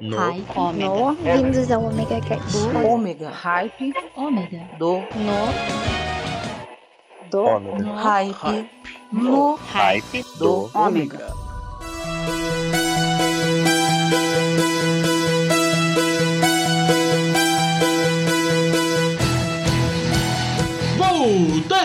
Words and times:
No. 0.00 0.16
Hype. 0.16 0.46
Ômega. 0.56 0.88
No, 0.88 1.14
vindos 1.14 1.70
ao 1.70 1.84
Omega 1.84 2.20
Cast. 2.20 2.56
Ômega. 2.84 3.30
Hype. 3.30 3.92
Ômega. 4.16 4.68
Do. 4.78 4.98
No, 4.98 5.54
do, 7.30 7.44
Ômega. 7.44 7.94
Hype. 7.94 8.70
No. 9.12 9.54
Hype 9.56 10.24
Do. 10.38 10.70
Ômega. 10.74 11.37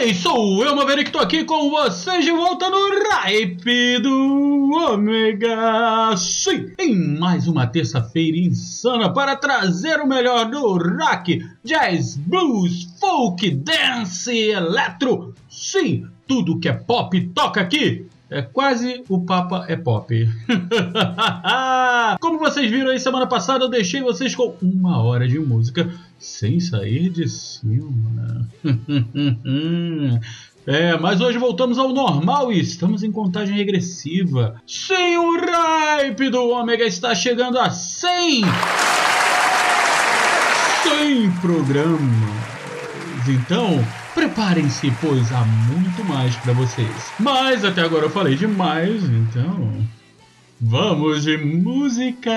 Voltei, 0.03 0.13
sou 0.13 0.65
eu, 0.65 0.75
Maverick, 0.75 1.11
tô 1.11 1.19
aqui 1.19 1.45
com 1.45 1.69
vocês 1.69 2.25
de 2.25 2.31
volta 2.31 2.69
no 2.69 2.77
Hype 3.09 3.99
do 3.99 4.71
Ômega. 4.91 6.17
Sim, 6.17 6.73
em 6.77 7.17
mais 7.17 7.47
uma 7.47 7.67
terça-feira 7.67 8.37
insana 8.37 9.13
para 9.13 9.37
trazer 9.37 10.01
o 10.01 10.07
melhor 10.07 10.49
do 10.49 10.77
rock, 10.77 11.47
jazz, 11.63 12.17
blues, 12.17 12.93
folk, 12.99 13.49
dance, 13.49 14.37
eletro. 14.37 15.33
Sim, 15.49 16.05
tudo 16.27 16.59
que 16.59 16.67
é 16.67 16.73
pop 16.73 17.21
toca 17.33 17.61
aqui. 17.61 18.05
É 18.33 18.41
quase 18.41 19.03
o 19.07 19.23
Papa 19.23 19.65
é 19.67 19.75
Pop. 19.75 20.11
Como 22.19 22.39
vocês 22.39 22.69
viram 22.69 22.89
aí 22.89 22.99
semana 22.99 23.27
passada, 23.27 23.65
eu 23.65 23.69
deixei 23.69 24.01
vocês 24.01 24.33
com 24.33 24.55
uma 24.59 25.03
hora 25.03 25.27
de 25.27 25.37
música 25.37 25.93
sem 26.17 26.59
sair 26.59 27.09
de 27.09 27.29
cima. 27.29 28.49
É, 30.65 30.97
mas 30.97 31.19
hoje 31.19 31.37
voltamos 31.37 31.77
ao 31.77 31.89
normal 31.89 32.49
e 32.49 32.57
estamos 32.57 33.03
em 33.03 33.11
contagem 33.11 33.53
regressiva. 33.53 34.55
Sim, 34.65 35.17
o 35.17 35.37
hype 35.41 36.29
do 36.29 36.47
Ômega 36.47 36.85
está 36.85 37.13
chegando 37.13 37.59
a 37.59 37.69
100! 37.69 38.43
100 40.83 41.31
programas! 41.41 41.99
Então, 43.27 43.85
preparem-se, 44.13 44.91
pois 45.01 45.31
há 45.31 45.43
muito 45.45 46.03
mais 46.05 46.35
para 46.37 46.53
vocês. 46.53 47.11
Mas 47.19 47.65
até 47.65 47.81
agora 47.81 48.05
eu 48.05 48.09
falei 48.09 48.35
demais, 48.35 49.03
então. 49.03 49.83
Vamos 50.61 51.23
de 51.23 51.37
música! 51.37 52.31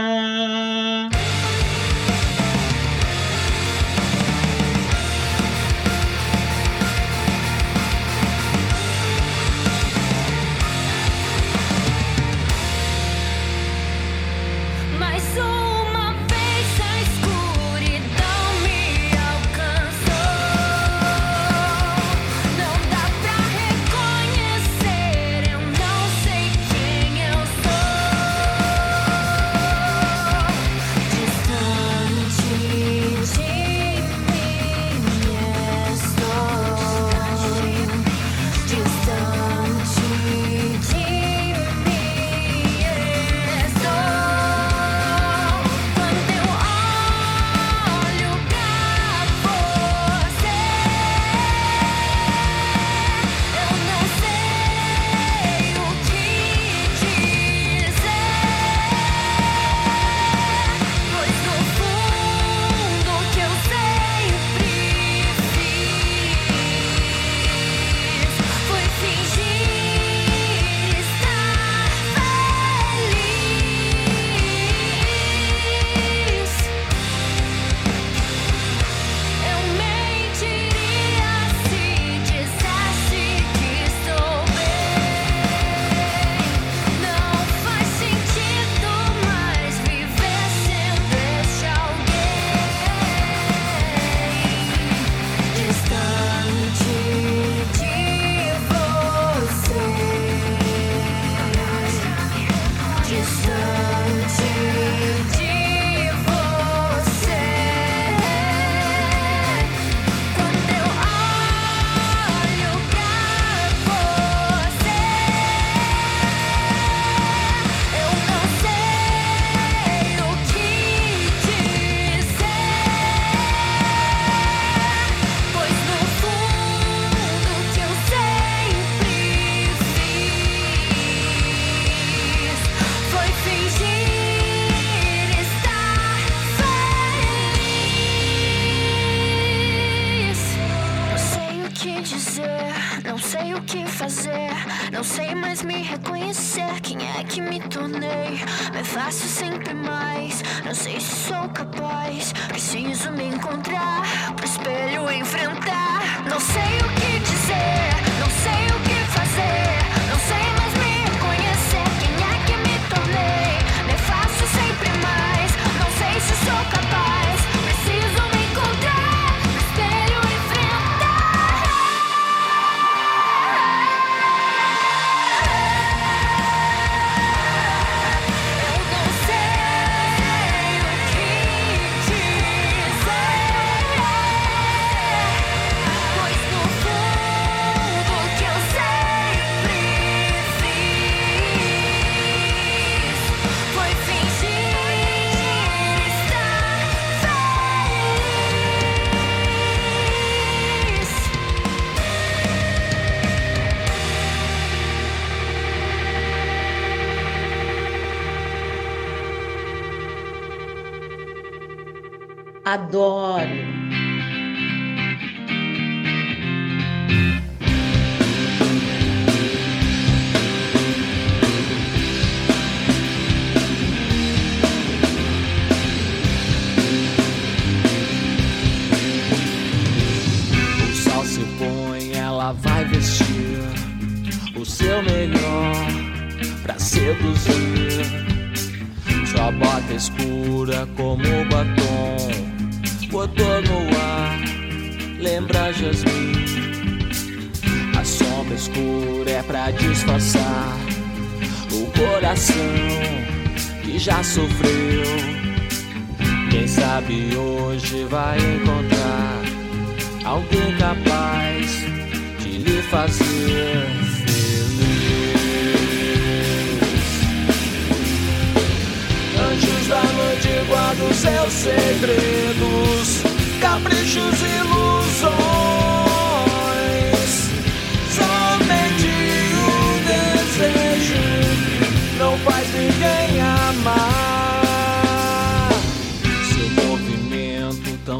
Adoro. 212.72 213.05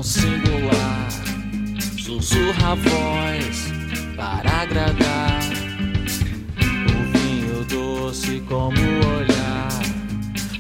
singular. 0.07 1.09
Sussurra 1.99 2.73
a 2.73 2.75
voz 2.77 3.73
para 4.17 4.63
agradar. 4.63 5.41
O 6.95 7.19
vinho 7.19 7.65
doce 7.65 8.41
como 8.49 8.79
o 8.79 9.17
olhar. 9.19 9.69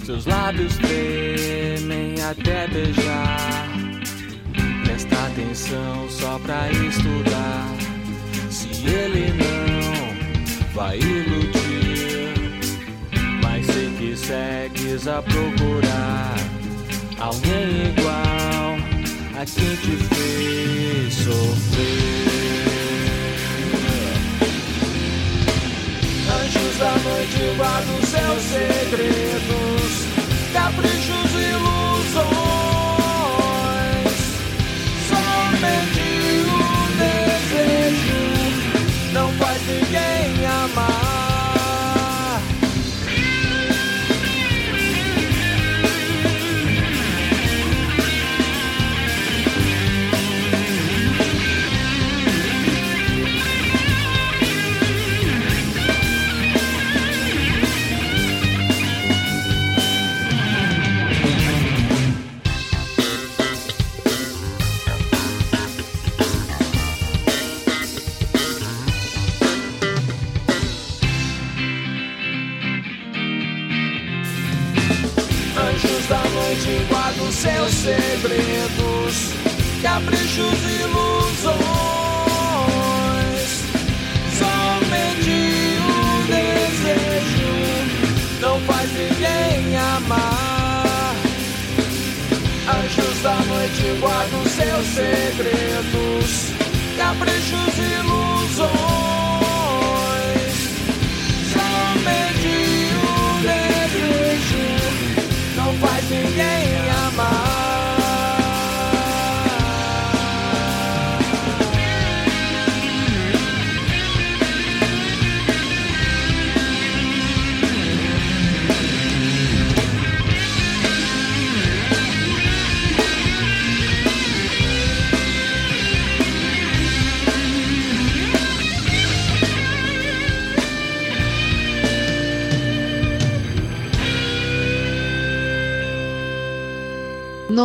Seus 0.04 0.26
lábios 0.26 0.76
tremem 0.76 2.20
até 2.22 2.66
beijar. 2.66 3.69
Presta 4.84 5.26
atenção 5.26 6.10
só 6.10 6.38
pra 6.40 6.69
estudar. 6.72 7.69
Se 8.50 8.69
ele 8.84 9.32
não 9.32 10.75
vai 10.75 10.98
iludir. 10.98 12.34
Mas 13.43 13.66
sei 13.66 13.90
que 13.96 14.16
segues 14.16 15.06
a 15.06 15.22
procurar 15.22 16.34
alguém 17.19 17.93
igual. 17.96 18.45
Mas 19.38 19.52
quem 19.52 19.76
te 19.76 19.96
fez 20.14 21.14
sofrer? 21.14 21.36
Anjos 26.42 26.78
da 26.78 26.92
noite 26.92 27.56
guardam 27.58 27.98
o 27.98 28.06
seu 28.06 28.40
segredo. 28.40 29.75
segredos, 77.86 79.30
caprichos 79.80 80.58
e 80.66 80.82
ilusões. 80.82 81.54
Somente 84.36 85.36
o 85.78 86.26
desejo 86.26 87.54
não 88.40 88.58
faz 88.62 88.90
ninguém 88.92 89.76
amar. 89.76 91.14
Anjos 92.68 93.22
da 93.22 93.36
noite 93.36 93.84
guardam 94.00 94.44
seus 94.46 94.86
segredos, 94.88 96.50
caprichos 96.96 97.75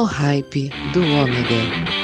hype 0.04 0.72
do 0.94 1.02
Ômega. 1.02 2.01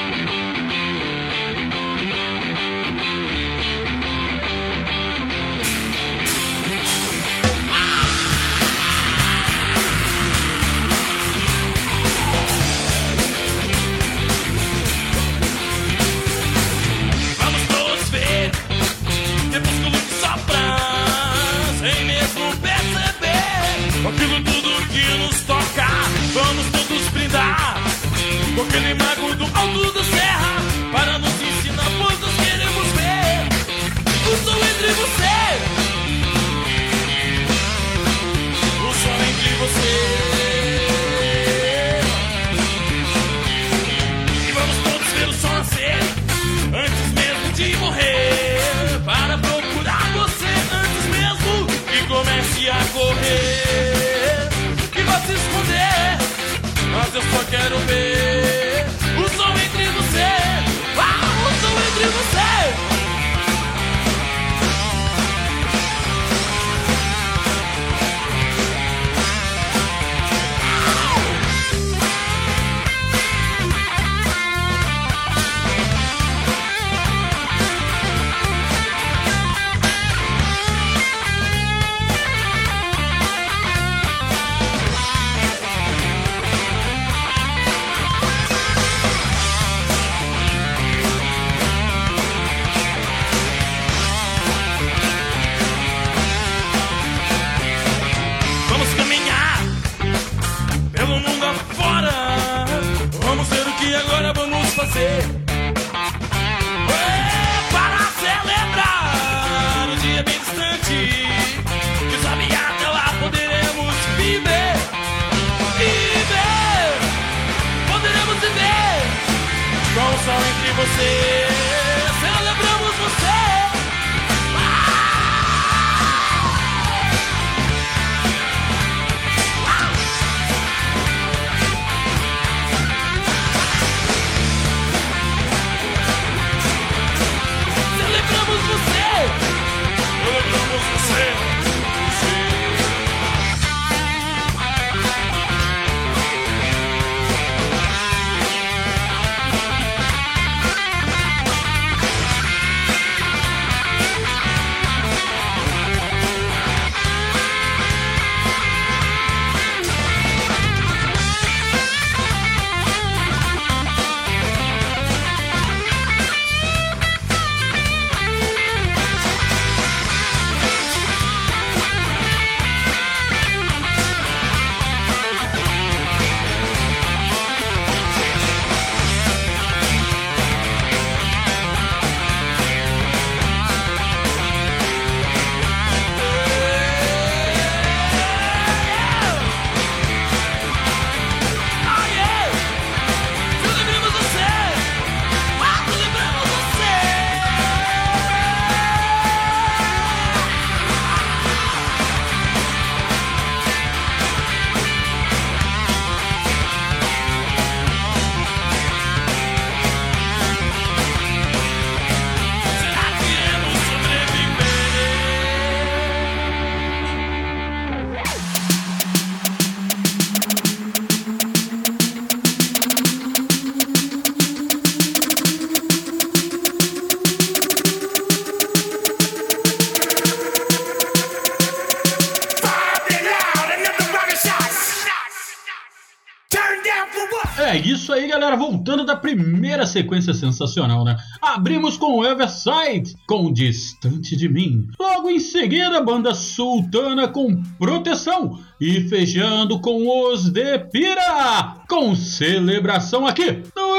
Sequência 239.88 240.32
sensacional, 240.32 241.04
né? 241.04 241.16
Abrimos 241.42 241.96
com 241.96 242.24
Everside, 242.24 243.16
com 243.26 243.52
Distante 243.52 244.36
de 244.36 244.48
Mim. 244.48 244.86
Logo 244.98 245.28
em 245.28 245.40
seguida, 245.40 245.98
a 245.98 246.02
banda 246.02 246.32
Sultana 246.34 247.26
com 247.26 247.60
Proteção. 247.78 248.60
E 248.80 249.00
fechando 249.08 249.80
com 249.80 250.30
os 250.30 250.50
de 250.50 250.78
Pira, 250.78 251.82
com 251.88 252.14
Celebração 252.14 253.26
aqui 253.26 253.62
no 253.74 253.98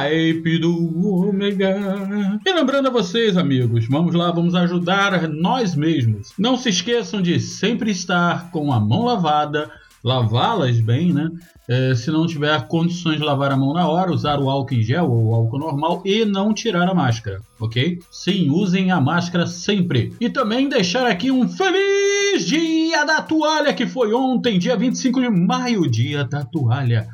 Ripe 0.00 0.58
do 0.58 1.06
Ômega. 1.06 2.40
E 2.44 2.52
lembrando 2.52 2.88
a 2.88 2.90
vocês, 2.90 3.36
amigos, 3.36 3.86
vamos 3.86 4.14
lá, 4.14 4.30
vamos 4.30 4.54
ajudar 4.54 5.28
nós 5.28 5.74
mesmos. 5.74 6.32
Não 6.38 6.56
se 6.56 6.70
esqueçam 6.70 7.20
de 7.20 7.38
sempre 7.38 7.90
estar 7.90 8.50
com 8.50 8.72
a 8.72 8.80
mão 8.80 9.04
lavada 9.04 9.70
lavá-las 10.04 10.78
bem, 10.80 11.12
né? 11.12 11.30
É, 11.66 11.94
se 11.94 12.10
não 12.10 12.26
tiver 12.26 12.68
condições 12.68 13.16
de 13.16 13.24
lavar 13.24 13.50
a 13.50 13.56
mão 13.56 13.72
na 13.72 13.88
hora, 13.88 14.12
usar 14.12 14.38
o 14.38 14.50
álcool 14.50 14.74
em 14.74 14.82
gel 14.82 15.10
ou 15.10 15.34
álcool 15.34 15.58
normal 15.58 16.02
e 16.04 16.26
não 16.26 16.52
tirar 16.52 16.86
a 16.86 16.94
máscara, 16.94 17.40
ok? 17.58 17.98
Sim, 18.10 18.50
usem 18.50 18.90
a 18.90 19.00
máscara 19.00 19.46
sempre. 19.46 20.12
E 20.20 20.28
também 20.28 20.68
deixar 20.68 21.06
aqui 21.06 21.30
um 21.30 21.48
feliz 21.48 22.44
dia 22.44 23.04
da 23.04 23.22
toalha 23.22 23.72
que 23.72 23.86
foi 23.86 24.12
ontem, 24.12 24.58
dia 24.58 24.76
25 24.76 25.22
de 25.22 25.30
maio, 25.30 25.90
dia 25.90 26.22
da 26.22 26.44
toalha. 26.44 27.08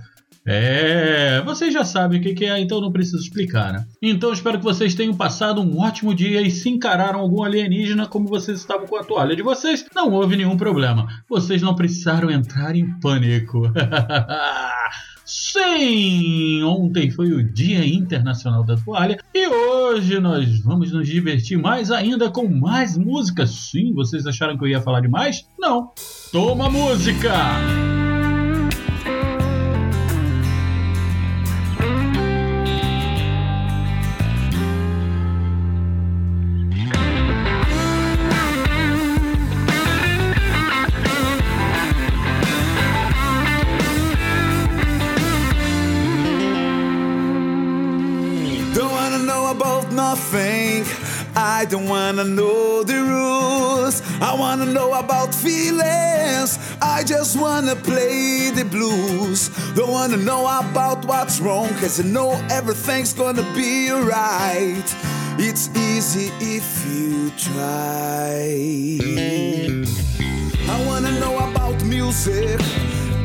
É, 0.53 1.41
vocês 1.43 1.73
já 1.73 1.85
sabem 1.85 2.21
o 2.21 2.35
que 2.35 2.45
é, 2.45 2.59
então 2.59 2.81
não 2.81 2.91
preciso 2.91 3.23
explicar, 3.23 3.73
né? 3.73 3.87
Então 4.03 4.33
espero 4.33 4.59
que 4.59 4.65
vocês 4.65 4.97
tenham 4.97 5.15
passado 5.15 5.61
um 5.61 5.79
ótimo 5.79 6.13
dia 6.13 6.43
e 6.43 6.51
se 6.51 6.69
encararam 6.69 7.21
algum 7.21 7.45
alienígena 7.45 8.09
como 8.09 8.27
vocês 8.27 8.59
estavam 8.59 8.85
com 8.85 8.97
a 8.97 9.05
toalha 9.05 9.37
de 9.37 9.43
vocês, 9.43 9.87
não 9.95 10.11
houve 10.11 10.37
nenhum 10.37 10.57
problema. 10.57 11.07
Vocês 11.29 11.63
não 11.63 11.77
precisaram 11.77 12.29
entrar 12.33 12.75
em 12.75 12.99
pânico. 12.99 13.63
Sim, 15.25 16.65
ontem 16.65 17.13
foi 17.13 17.31
o 17.31 17.45
Dia 17.45 17.87
Internacional 17.87 18.65
da 18.65 18.77
Toalha 18.77 19.21
e 19.33 19.47
hoje 19.47 20.19
nós 20.19 20.59
vamos 20.63 20.91
nos 20.91 21.07
divertir 21.07 21.57
mais 21.57 21.93
ainda 21.93 22.29
com 22.29 22.49
mais 22.49 22.99
músicas. 22.99 23.51
Sim, 23.51 23.95
vocês 23.95 24.27
acharam 24.27 24.59
que 24.59 24.65
eu 24.65 24.69
ia 24.69 24.81
falar 24.81 25.01
demais? 25.01 25.47
Não. 25.57 25.93
Toma 26.33 26.69
música! 26.69 28.00
Don't 51.71 51.89
wanna 51.89 52.25
know 52.25 52.83
the 52.83 53.01
rules. 53.01 54.03
I 54.21 54.35
wanna 54.35 54.67
know 54.67 54.93
about 54.93 55.33
feelings. 55.33 56.59
I 56.83 57.05
just 57.05 57.39
wanna 57.39 57.77
play 57.77 58.51
the 58.51 58.65
blues. 58.65 59.51
Don't 59.77 59.93
wanna 59.93 60.17
know 60.17 60.43
about 60.47 61.05
what's 61.05 61.39
wrong, 61.39 61.69
cause 61.81 62.01
I 62.01 62.03
know 62.03 62.33
everything's 62.51 63.13
gonna 63.13 63.45
be 63.55 63.93
alright. 63.93 64.89
It's 65.39 65.71
easy 65.77 66.33
if 66.41 66.67
you 66.89 67.31
try. 67.39 68.99
I 70.75 70.87
wanna 70.87 71.13
know 71.21 71.39
about 71.39 71.85
music. 71.85 72.61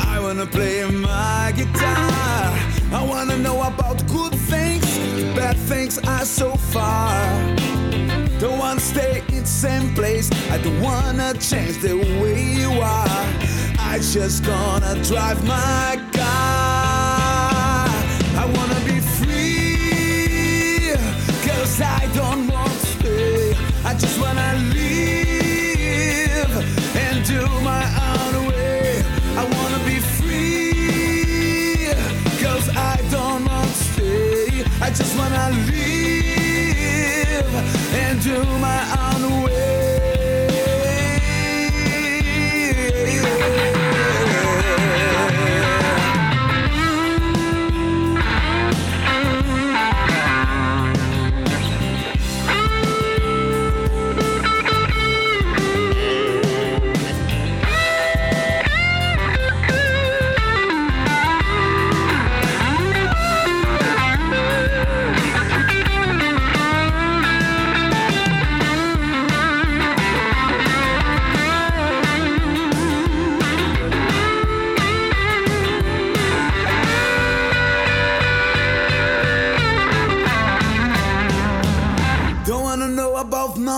I 0.02 0.20
wanna 0.20 0.46
play 0.46 0.86
my 0.86 1.52
guitar. 1.56 2.54
I 2.94 3.04
wanna 3.10 3.38
know 3.38 3.64
about 3.64 4.06
good 4.08 4.36
things, 4.36 4.86
bad 5.36 5.58
things 5.58 5.98
are 5.98 6.25
so 6.25 6.56
far. 6.56 7.64
Don't 8.39 8.60
wanna 8.60 8.82
stay 8.82 9.24
in 9.30 9.44
the 9.44 9.48
same 9.48 9.94
place. 9.96 10.30
I 10.51 10.58
don't 10.58 10.82
wanna 10.82 11.34
change 11.36 11.77
the 11.82 11.96
way 12.22 12.44
you 12.44 12.70
are. 12.82 13.25
I 13.80 14.00
just 14.01 14.44
gonna 14.44 15.01
drive 15.04 15.42
my 15.46 15.98
car. 16.12 17.88
I 18.42 18.46
wanna 18.56 18.82
be 18.86 19.00
free, 19.00 20.96
cause 21.48 21.80
I 21.80 22.10
don't 22.13 22.55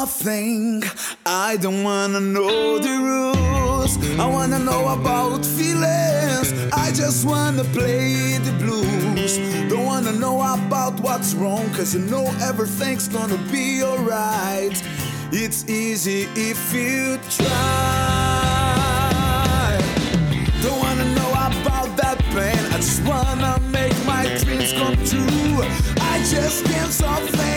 nothing. 0.08 0.82
I 1.26 1.58
don't 1.58 1.84
wanna 1.84 2.22
know 2.22 2.80
the 2.80 2.96
rules. 3.10 3.98
I 4.18 4.26
wanna 4.26 4.58
know 4.58 4.88
about 4.88 5.46
feelings. 5.46 6.48
I 6.72 6.92
just 6.96 7.26
wanna 7.26 7.66
play 7.78 8.38
the 8.48 8.54
blues. 8.64 9.38
Don't 9.70 9.86
wanna 9.86 10.14
know 10.14 10.38
about 10.56 10.94
what's 11.02 11.34
wrong, 11.34 11.66
cause 11.76 11.94
you 11.94 12.02
know 12.14 12.26
everything's 12.50 13.10
gonna 13.10 13.42
be 13.52 13.84
alright. 13.84 14.82
It's 15.34 15.68
easy 15.68 16.30
if 16.36 16.60
you 16.74 17.20
try. 17.38 18.48
Don't 20.64 20.80
wanna 20.86 21.08
know 21.20 21.32
about 21.50 21.90
that 22.02 22.18
pain. 22.36 22.64
I 22.74 22.78
just 22.78 23.04
wanna 23.04 23.60
make 23.78 23.98
my 24.06 24.24
dreams 24.42 24.72
come 24.72 24.96
true. 25.12 25.58
I 26.14 26.16
just 26.34 26.66
can't 26.66 26.94
stop 26.94 27.22
thinking, 27.24 27.57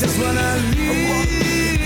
just 0.00 0.18
wanna 0.18 0.56
live. 0.76 1.80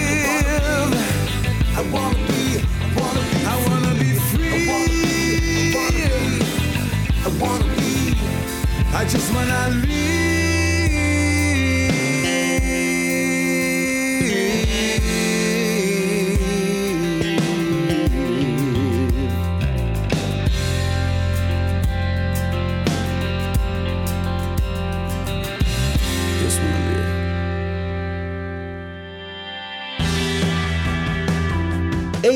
I 1.76 1.82
wanna 1.92 2.14
be, 2.28 2.62
I 2.80 2.94
wanna 2.96 3.22
be, 3.30 3.38
I 3.44 3.56
wanna 3.66 3.92
be 3.98 4.10
free. 4.30 4.68
I 7.24 7.28
wanna 7.40 7.64
be, 7.76 8.14
I 8.94 9.04
just 9.04 9.28
wanna 9.34 9.60
live. 9.84 10.23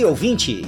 Ouvinte, 0.09 0.68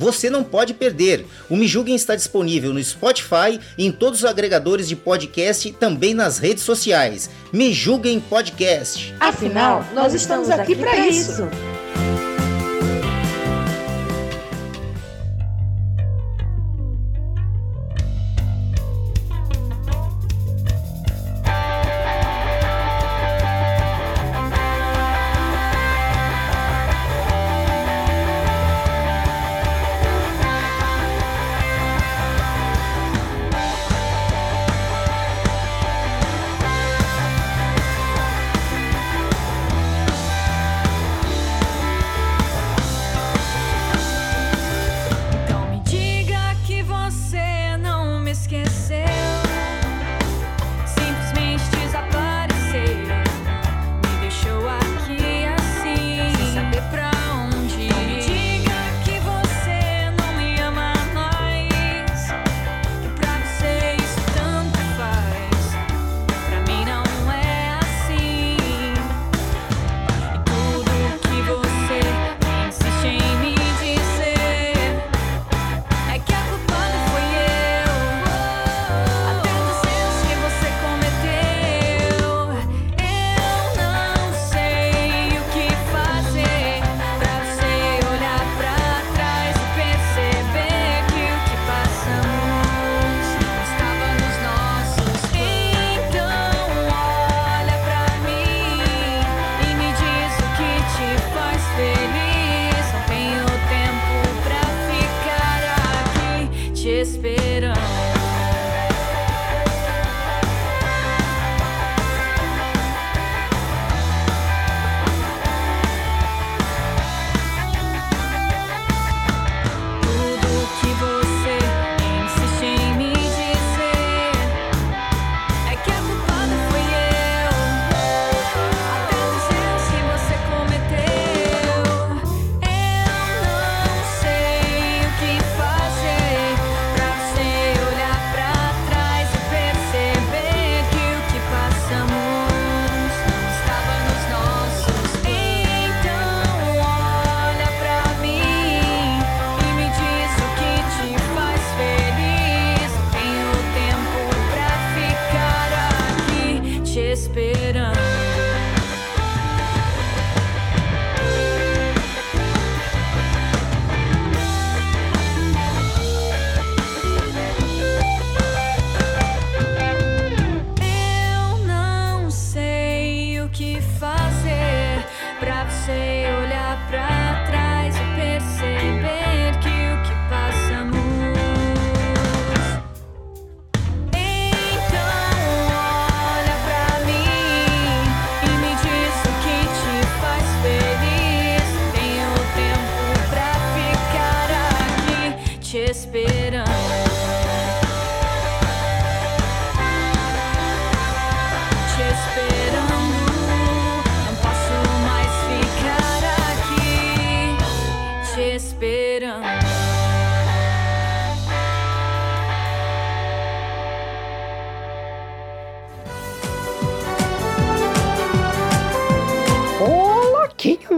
Você 0.00 0.30
não 0.30 0.42
pode 0.42 0.72
perder. 0.72 1.26
O 1.46 1.54
Me 1.54 1.68
Julguem 1.68 1.94
está 1.94 2.16
disponível 2.16 2.72
no 2.72 2.82
Spotify 2.82 3.60
e 3.76 3.84
em 3.84 3.92
todos 3.92 4.20
os 4.20 4.24
agregadores 4.24 4.88
de 4.88 4.96
podcast 4.96 5.68
e 5.68 5.72
também 5.72 6.14
nas 6.14 6.38
redes 6.38 6.64
sociais. 6.64 7.28
Me 7.52 7.70
Julguem 7.70 8.18
Podcast. 8.18 9.14
Afinal, 9.20 9.84
nós 9.92 10.14
estamos 10.14 10.48
aqui 10.48 10.74
para 10.74 10.96
isso. 11.06 11.46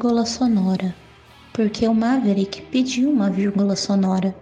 vírgula 0.00 0.24
sonora, 0.24 0.96
porque 1.52 1.86
o 1.86 1.92
Maverick 1.92 2.62
pediu 2.72 3.10
uma 3.10 3.28
vírgula 3.28 3.76
sonora. 3.76 4.34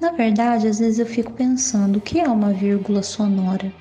Na 0.00 0.10
verdade, 0.10 0.66
às 0.66 0.80
vezes 0.80 0.98
eu 0.98 1.06
fico 1.06 1.32
pensando 1.32 1.98
o 1.98 2.00
que 2.00 2.18
é 2.18 2.28
uma 2.28 2.52
vírgula 2.52 3.00
sonora. 3.00 3.72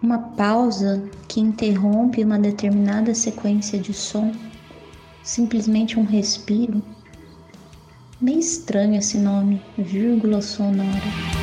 Uma 0.00 0.18
pausa 0.18 1.02
que 1.26 1.40
interrompe 1.40 2.22
uma 2.22 2.38
determinada 2.38 3.12
sequência 3.16 3.80
de 3.80 3.92
som, 3.92 4.30
simplesmente 5.24 5.98
um 5.98 6.04
respiro. 6.04 6.80
Meio 8.20 8.38
estranho 8.38 8.94
esse 8.94 9.18
nome, 9.18 9.60
vírgula 9.76 10.40
sonora. 10.40 11.41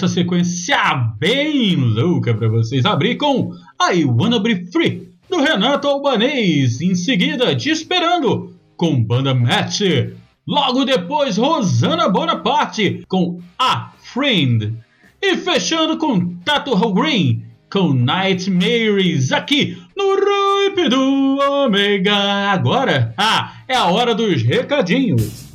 Essa 0.00 0.08
sequência 0.08 0.78
bem 1.18 1.76
louca 1.76 2.32
para 2.32 2.48
vocês 2.48 2.86
abrir 2.86 3.16
com 3.16 3.52
I 3.78 4.06
Wanna 4.06 4.38
Be 4.38 4.64
Free 4.72 5.10
do 5.28 5.42
Renato 5.42 5.88
Albanês. 5.88 6.80
Em 6.80 6.94
seguida, 6.94 7.54
Te 7.54 7.68
Esperando 7.68 8.54
com 8.78 9.04
Banda 9.04 9.34
Match. 9.34 9.82
Logo 10.48 10.86
depois, 10.86 11.36
Rosana 11.36 12.08
Bonaparte 12.08 13.04
com 13.08 13.42
A 13.58 13.92
Friend. 13.98 14.72
E 15.20 15.36
fechando 15.36 15.98
com 15.98 16.34
Tato 16.36 16.74
Green 16.94 17.42
com 17.70 17.92
Nightmares 17.92 19.32
aqui 19.32 19.76
no 19.94 20.14
Ripe 20.14 20.88
do 20.88 21.36
Ômega. 21.36 22.16
Agora, 22.50 23.12
ah, 23.18 23.52
é 23.68 23.76
a 23.76 23.84
hora 23.84 24.14
dos 24.14 24.42
recadinhos. 24.42 25.49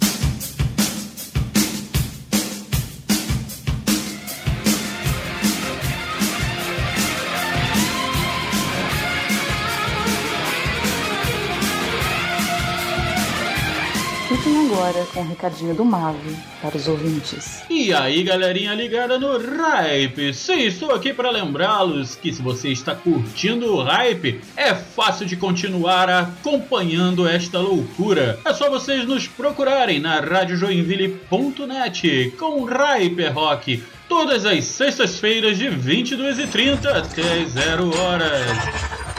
Agora 14.65 15.05
com 15.13 15.21
o 15.21 15.27
recadinho 15.27 15.75
do 15.75 15.85
Mave 15.85 16.35
para 16.61 16.75
os 16.75 16.87
ouvintes. 16.87 17.63
E 17.69 17.93
aí, 17.93 18.23
galerinha 18.23 18.73
ligada 18.73 19.19
no 19.19 19.37
Hype? 19.37 20.33
Sim, 20.33 20.63
estou 20.63 20.91
aqui 20.91 21.13
para 21.13 21.29
lembrá-los 21.29 22.15
que 22.15 22.33
se 22.33 22.41
você 22.41 22.69
está 22.69 22.95
curtindo 22.95 23.75
o 23.75 23.83
Hype, 23.83 24.41
é 24.57 24.73
fácil 24.73 25.27
de 25.27 25.37
continuar 25.37 26.09
acompanhando 26.09 27.27
esta 27.27 27.59
loucura. 27.59 28.39
É 28.43 28.51
só 28.53 28.67
vocês 28.69 29.05
nos 29.05 29.27
procurarem 29.27 29.99
na 29.99 30.19
radiojoinville.net 30.19 32.33
com 32.39 32.63
Hyper 32.63 33.33
Rock 33.33 33.83
todas 34.09 34.45
as 34.45 34.65
sextas-feiras 34.65 35.59
de 35.59 35.65
22h30 35.65 36.87
até 36.87 37.45
0 37.45 37.95
horas 37.99 39.14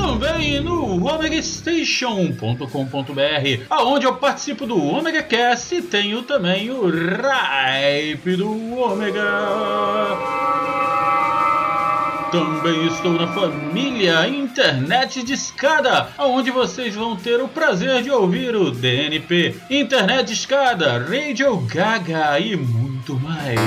também 0.00 0.60
no 0.60 1.06
omegastation.com.br, 1.06 3.64
aonde 3.68 4.06
eu 4.06 4.14
participo 4.14 4.66
do 4.66 4.82
Omega 4.82 5.22
Cast 5.22 5.74
e 5.74 5.82
tenho 5.82 6.22
também 6.22 6.70
o 6.70 6.88
Ripe 6.88 8.34
do 8.34 8.80
Omega. 8.80 9.20
Também 12.32 12.86
estou 12.86 13.12
na 13.12 13.26
família 13.26 14.26
Internet 14.26 15.30
Escada, 15.30 16.08
onde 16.18 16.50
vocês 16.50 16.94
vão 16.94 17.14
ter 17.14 17.42
o 17.42 17.48
prazer 17.48 18.02
de 18.02 18.10
ouvir 18.10 18.56
o 18.56 18.70
DNP, 18.70 19.54
Internet 19.68 20.32
Escada, 20.32 20.98
Radio 20.98 21.58
Gaga 21.58 22.38
e 22.38 22.56
muito 22.56 23.20
mais. 23.20 23.60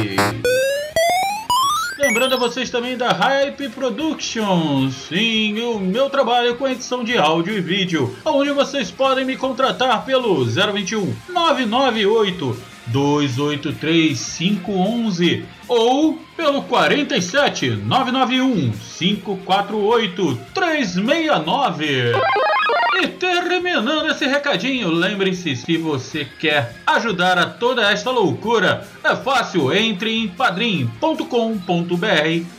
Lembrando 2.03 2.35
a 2.35 2.37
vocês 2.37 2.69
também 2.69 2.97
da 2.97 3.13
Hype 3.13 3.69
Productions, 3.69 4.93
sim, 5.07 5.57
o 5.61 5.79
meu 5.79 6.09
trabalho 6.09 6.57
com 6.57 6.67
edição 6.67 7.01
de 7.01 7.17
áudio 7.17 7.57
e 7.57 7.61
vídeo, 7.61 8.13
onde 8.25 8.51
vocês 8.51 8.91
podem 8.91 9.23
me 9.23 9.37
contratar 9.37 10.03
pelo 10.03 10.43
021 10.43 11.15
998 11.29 12.57
283 12.87 14.35
511 14.37 15.45
ou 15.65 16.19
pelo 16.35 16.63
47 16.63 17.69
991 17.69 18.73
548 18.99 20.39
369. 20.53 22.11
E 22.95 23.07
terminando 23.07 24.07
esse 24.07 24.27
recadinho, 24.27 24.89
lembre-se, 24.89 25.55
se 25.55 25.77
você 25.77 26.25
quer 26.25 26.75
ajudar 26.85 27.39
a 27.39 27.47
toda 27.47 27.91
esta 27.91 28.11
loucura, 28.11 28.87
é 29.03 29.15
fácil, 29.15 29.73
entre 29.73 30.15
em 30.15 30.27
padrim.com.br 30.27 31.25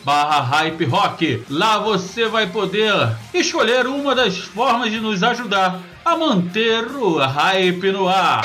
barra 0.05 0.41
hype 0.41 0.85
rock. 0.87 1.45
Lá 1.49 1.79
você 1.79 2.27
vai 2.27 2.49
poder 2.49 2.93
escolher 3.33 3.87
uma 3.87 4.13
das 4.13 4.37
formas 4.37 4.91
de 4.91 4.99
nos 4.99 5.23
ajudar 5.23 5.81
a 6.05 6.17
manter 6.17 6.85
o 6.97 7.17
hype 7.19 7.91
no 7.91 8.09
ar. 8.09 8.45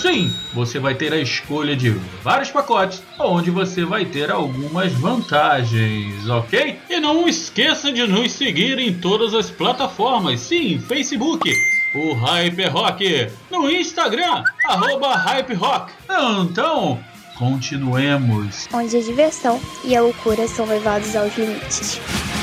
Sim, 0.00 0.32
você 0.54 0.78
vai 0.78 0.94
ter 0.94 1.12
a 1.12 1.18
escolha 1.18 1.76
de 1.76 1.90
vários 2.22 2.50
pacotes, 2.50 3.02
onde 3.18 3.50
você 3.50 3.84
vai 3.84 4.04
ter 4.04 4.30
algumas 4.30 4.92
vantagens, 4.92 6.28
ok? 6.28 6.78
E 6.88 7.00
não 7.00 7.28
esqueça 7.28 7.92
de 7.92 8.06
nos 8.06 8.32
seguir 8.32 8.78
em 8.78 8.94
todas 8.94 9.34
as 9.34 9.50
plataformas, 9.50 10.40
sim, 10.40 10.78
Facebook, 10.78 11.52
o 11.94 12.14
Hype 12.14 12.64
Rock, 12.66 13.30
no 13.50 13.68
Instagram, 13.68 14.44
arroba 14.64 15.14
Hype 15.16 15.54
Rock. 15.54 15.92
Então, 16.40 16.98
continuemos. 17.36 18.68
Onde 18.72 18.96
a 18.96 19.00
diversão 19.00 19.60
e 19.84 19.96
a 19.96 20.00
loucura 20.00 20.46
são 20.46 20.66
levados 20.66 21.14
aos 21.16 21.36
limites. 21.36 22.00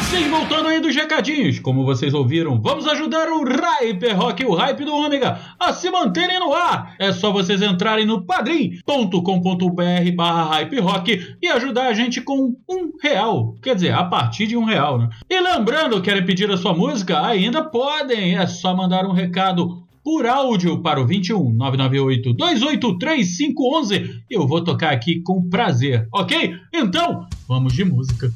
Sim, 0.09 0.29
voltando 0.29 0.69
aí 0.69 0.79
dos 0.79 0.95
recadinhos, 0.95 1.59
como 1.59 1.83
vocês 1.83 2.13
ouviram, 2.13 2.61
vamos 2.61 2.87
ajudar 2.87 3.27
o 3.27 3.43
Hyper 3.43 4.17
Rock 4.17 4.41
e 4.41 4.45
o 4.45 4.53
Hype 4.53 4.85
do 4.85 4.95
Ômega 4.95 5.37
a 5.59 5.73
se 5.73 5.91
manterem 5.91 6.39
no 6.39 6.53
ar. 6.53 6.95
É 6.97 7.11
só 7.11 7.29
vocês 7.29 7.61
entrarem 7.61 8.05
no 8.05 8.25
padrim.com.br 8.25 10.15
barra 10.15 10.43
Hype 10.45 10.79
Rock 10.79 11.35
e 11.41 11.47
ajudar 11.47 11.87
a 11.87 11.93
gente 11.93 12.21
com 12.21 12.55
um 12.69 12.91
real. 13.01 13.55
Quer 13.61 13.75
dizer, 13.75 13.93
a 13.93 14.05
partir 14.05 14.47
de 14.47 14.55
um 14.55 14.63
real, 14.63 14.97
né? 14.97 15.09
E 15.29 15.41
lembrando, 15.41 16.01
querem 16.01 16.25
pedir 16.25 16.49
a 16.49 16.57
sua 16.57 16.73
música? 16.73 17.25
Ainda 17.25 17.61
podem, 17.61 18.37
é 18.37 18.47
só 18.47 18.73
mandar 18.73 19.05
um 19.05 19.11
recado 19.11 19.83
por 20.01 20.25
áudio 20.25 20.81
para 20.81 21.01
o 21.01 21.05
21 21.05 21.51
998 21.51 22.33
283 22.33 23.37
511 23.37 24.23
e 24.31 24.33
eu 24.33 24.47
vou 24.47 24.63
tocar 24.63 24.93
aqui 24.93 25.19
com 25.19 25.49
prazer, 25.49 26.07
ok? 26.13 26.55
Então, 26.73 27.27
vamos 27.45 27.73
de 27.73 27.83
música. 27.83 28.31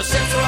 the 0.00 0.04
sense 0.06 0.39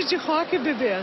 de 0.00 0.16
rock, 0.16 0.58
bebê. 0.58 1.02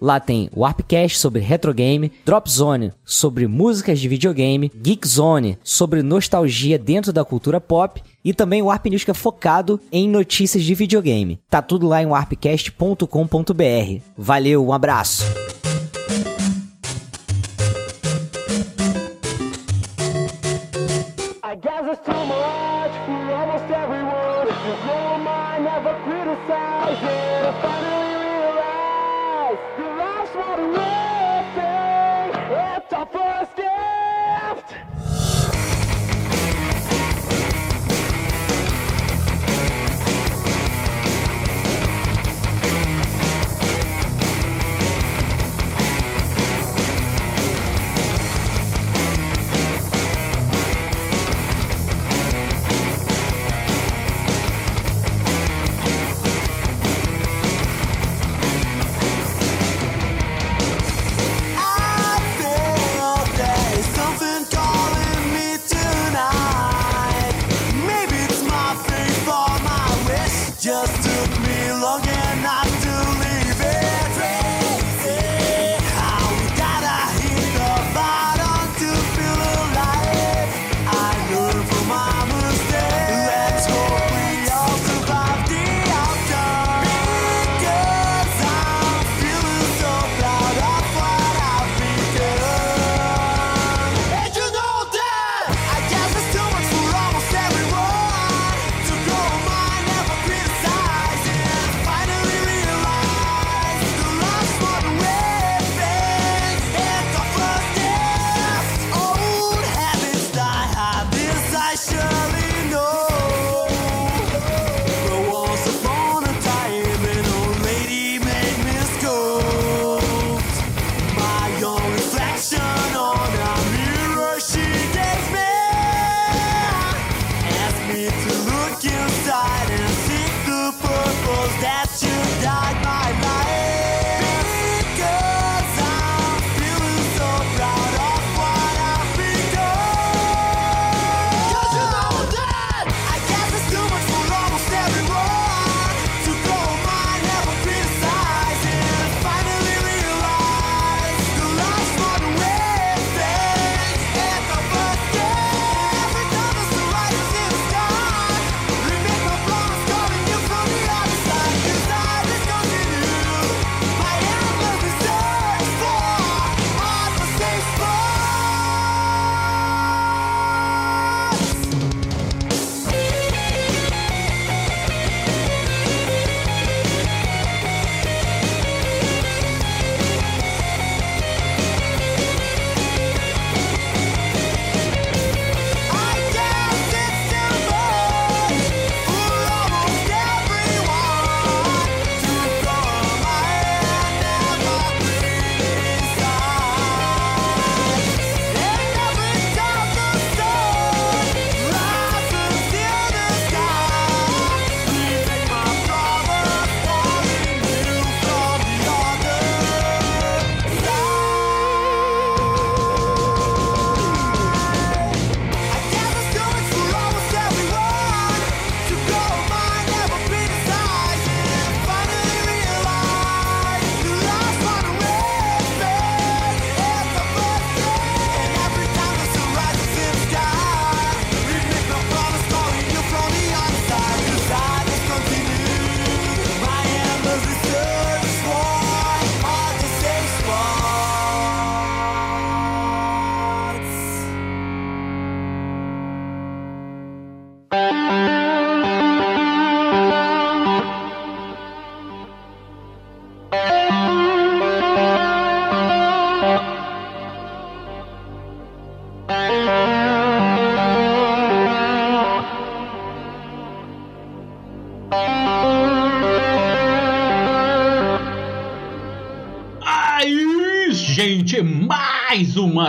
Lá 0.00 0.20
tem 0.20 0.48
Warpcast 0.56 1.18
sobre 1.18 1.40
retrogame, 1.40 2.12
Drop 2.24 2.50
Zone 2.50 2.92
sobre 3.04 3.46
músicas 3.46 3.98
de 3.98 4.08
videogame, 4.08 4.70
Geek 4.74 5.06
Zone 5.06 5.58
sobre 5.62 6.02
nostalgia 6.02 6.78
dentro 6.78 7.12
da 7.12 7.24
cultura 7.24 7.60
pop 7.60 8.02
e 8.24 8.32
também 8.32 8.62
o 8.62 8.66
Warp 8.66 8.86
News 8.86 9.04
que 9.04 9.10
é 9.10 9.14
focado 9.14 9.80
em 9.90 10.08
notícias 10.08 10.62
de 10.62 10.74
videogame. 10.74 11.40
Tá 11.50 11.60
tudo 11.60 11.88
lá 11.88 12.02
em 12.02 12.06
warpcast.com.br. 12.06 14.02
Valeu, 14.16 14.66
um 14.66 14.72
abraço. 14.72 15.57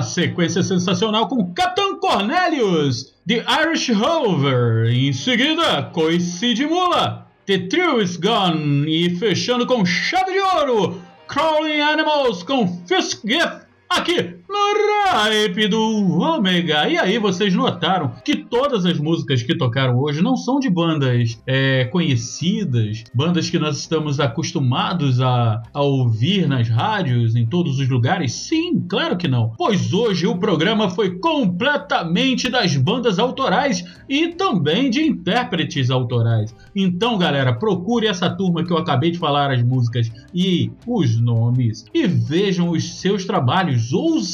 Sequência 0.02 0.64
sensacional 0.64 1.28
com 1.28 1.54
Capitão 1.54 2.00
Cornelius, 2.00 3.14
The 3.28 3.44
Irish 3.62 3.92
Rover. 3.92 4.88
Em 4.88 5.14
seguida, 5.14 5.84
Coice 5.94 6.54
de 6.54 6.66
Mula, 6.66 7.28
The 7.46 7.58
Thrill 7.68 8.02
is 8.02 8.18
Gone. 8.18 8.86
E 8.88 9.16
fechando 9.18 9.66
com 9.68 9.86
chave 9.86 10.34
de 10.34 10.40
ouro, 10.40 11.02
Crawling 11.28 11.82
Animals 11.82 12.44
com 12.44 12.68
Fisk 12.88 13.22
Gift 13.26 13.68
aqui 13.90 14.39
no 14.50 14.70
Hype 15.12 15.68
do 15.68 16.20
Ômega. 16.20 16.88
E 16.88 16.98
aí 16.98 17.18
vocês 17.18 17.54
notaram 17.54 18.14
que 18.24 18.36
todas 18.36 18.86
as 18.86 19.00
músicas 19.00 19.44
que 19.44 19.56
tocaram 19.56 19.98
hoje 19.98 20.22
não 20.22 20.38
são 20.38 20.60
de 20.60 20.70
bandas 20.70 21.42
é, 21.48 21.86
conhecidas, 21.86 23.04
bandas 23.14 23.50
que 23.50 23.58
nós 23.60 23.78
estamos 23.78 24.20
acostumados 24.20 25.20
a, 25.20 25.62
a 25.74 25.82
ouvir 25.82 26.48
nas 26.48 26.70
rádios, 26.70 27.36
em 27.36 27.46
todos 27.46 27.80
os 27.80 27.90
lugares? 27.90 28.34
Sim, 28.34 28.86
claro 28.88 29.18
que 29.18 29.28
não. 29.28 29.54
Pois 29.58 29.94
hoje 29.94 30.28
o 30.28 30.38
programa 30.38 30.90
foi 30.90 31.20
completamente 31.20 32.50
das 32.50 32.76
bandas 32.76 33.20
autorais 33.20 33.84
e 34.08 34.30
também 34.30 34.90
de 34.90 35.02
intérpretes 35.02 35.90
autorais. 35.90 36.56
Então, 36.76 37.18
galera, 37.18 37.54
procure 37.54 38.08
essa 38.08 38.30
turma 38.30 38.64
que 38.64 38.72
eu 38.72 38.78
acabei 38.78 39.12
de 39.12 39.18
falar 39.20 39.52
as 39.52 39.64
músicas 39.64 40.12
e 40.34 40.72
os 40.88 41.20
nomes 41.20 41.86
e 41.94 42.08
vejam 42.08 42.70
os 42.70 43.00
seus 43.00 43.26
trabalhos 43.26 43.92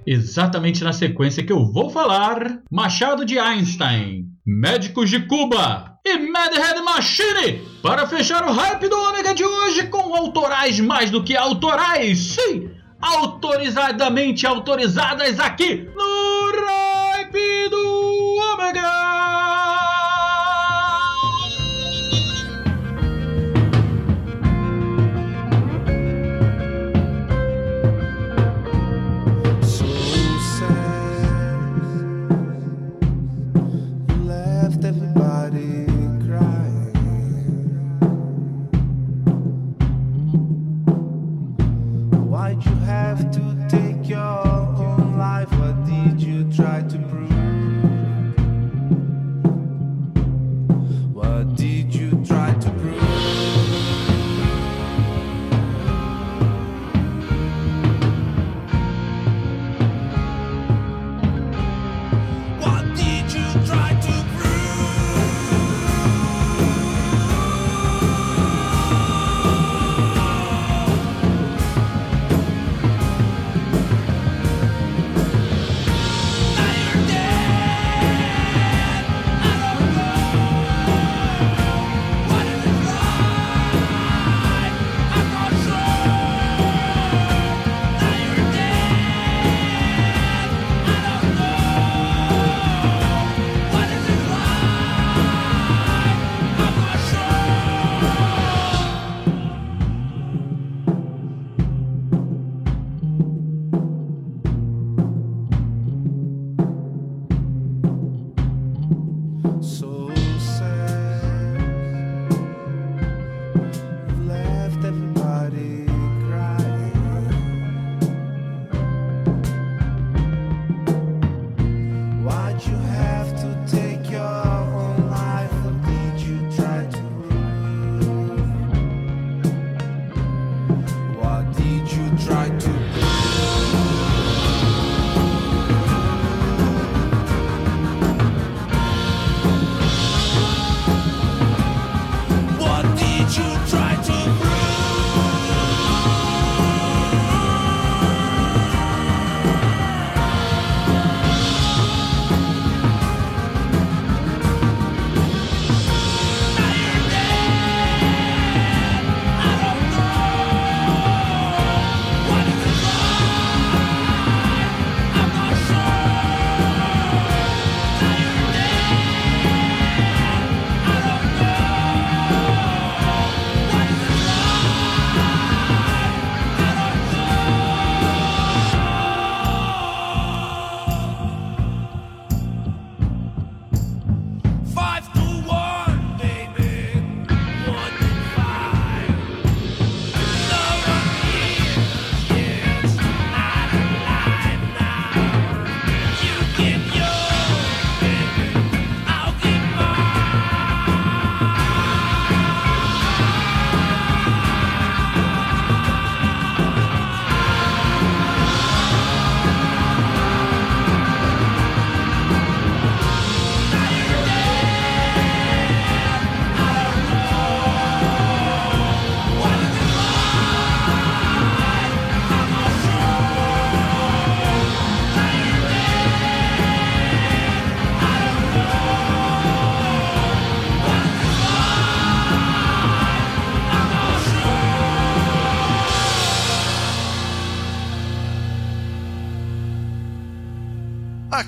Exatamente 0.07 0.85
na 0.85 0.93
sequência 0.93 1.43
que 1.43 1.53
eu 1.53 1.67
vou 1.67 1.91
falar: 1.91 2.61
Machado 2.71 3.25
de 3.25 3.39
Einstein, 3.39 4.27
Médicos 4.47 5.11
de 5.11 5.21
Cuba 5.27 5.99
e 6.05 6.19
Madhead 6.19 6.81
Machine 6.83 7.63
para 7.83 8.07
fechar 8.07 8.45
o 8.45 8.53
hype 8.53 8.89
do 8.89 8.99
Ômega 8.99 9.35
de 9.35 9.45
hoje 9.45 9.87
com 9.87 10.15
autorais 10.15 10.79
mais 10.79 11.11
do 11.11 11.25
que 11.25 11.37
autorais. 11.37 12.19
Sim, 12.19 12.71
autorizadamente 13.05 14.47
autorizadas 14.47 15.39
aqui 15.39 15.89
no 15.95 16.14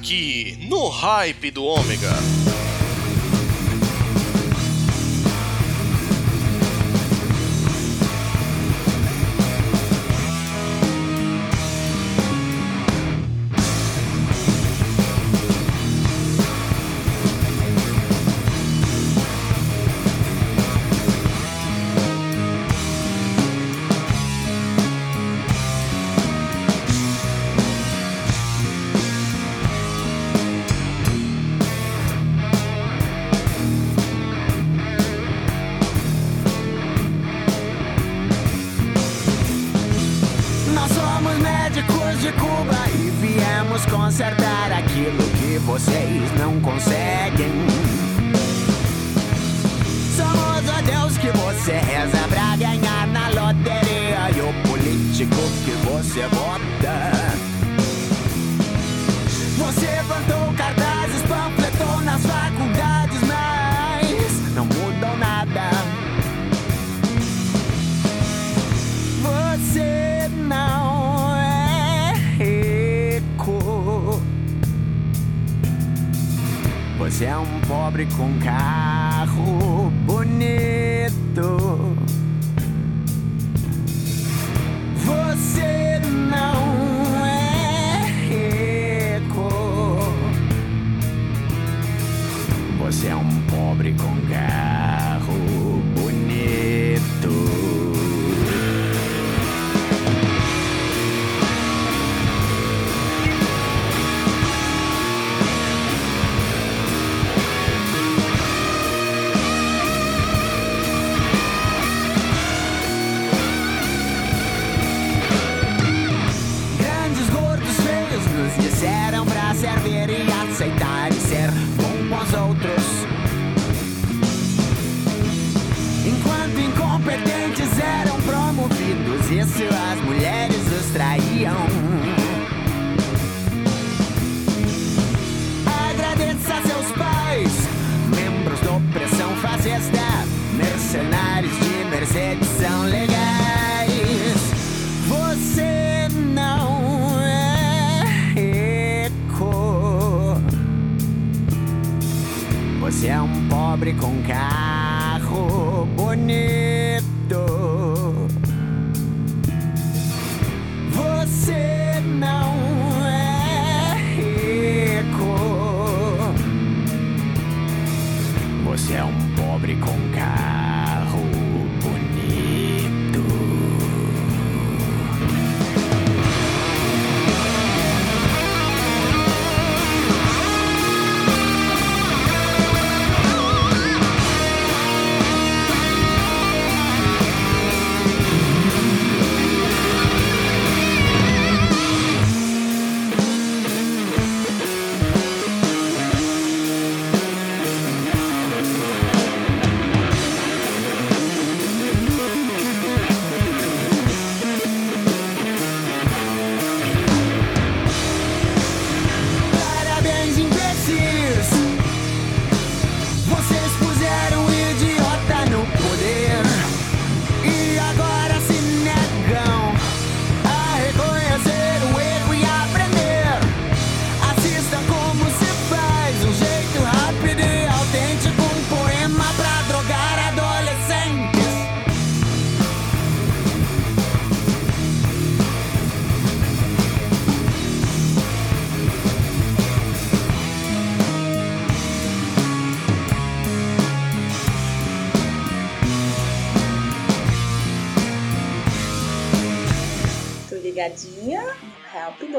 aqui 0.07 0.57
no 0.69 0.89
Hype 0.89 1.51
do 1.51 1.65
Ômega. 1.65 2.15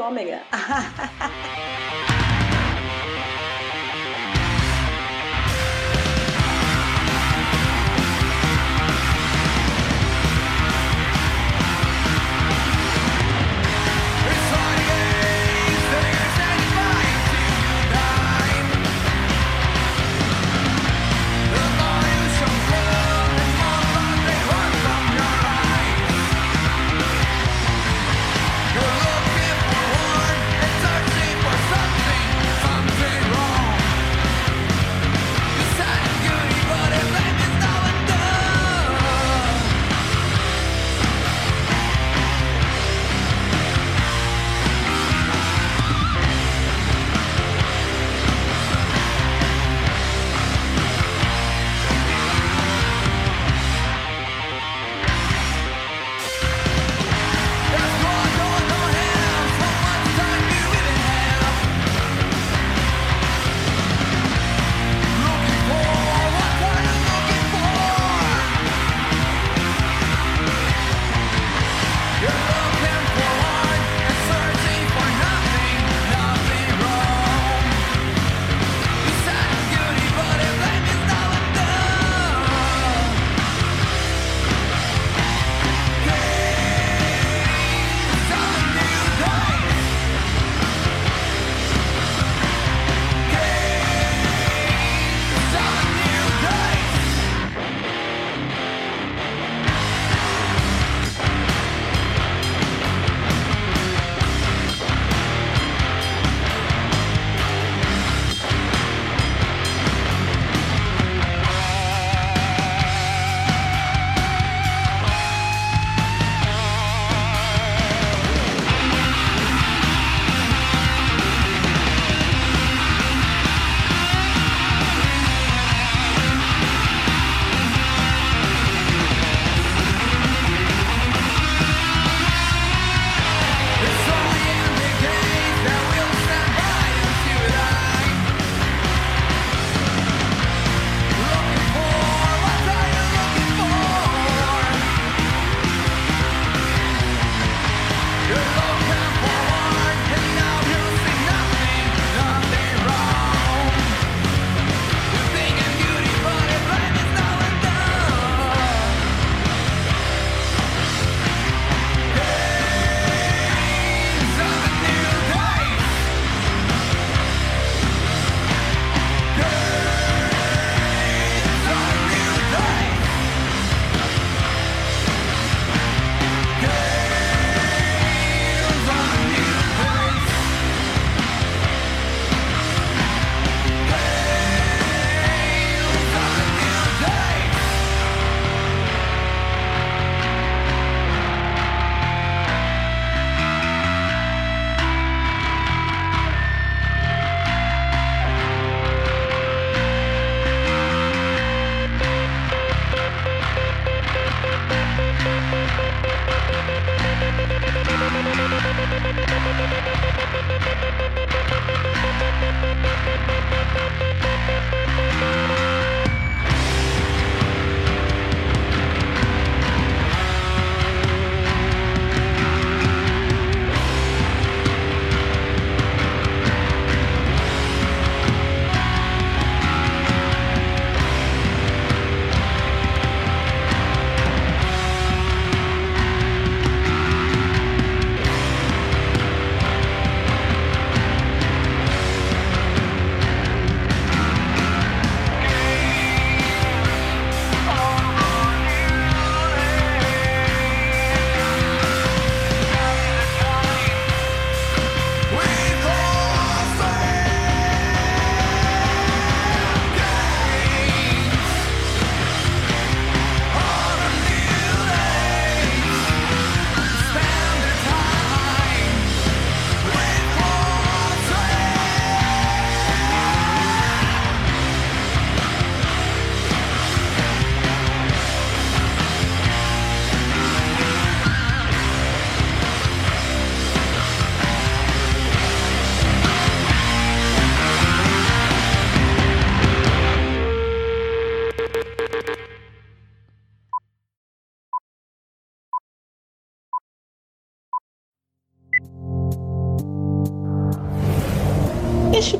Help 0.08 0.26
do 0.26 0.37